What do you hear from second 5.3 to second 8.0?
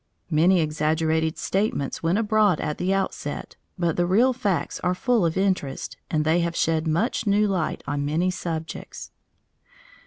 interest, and they have shed much new light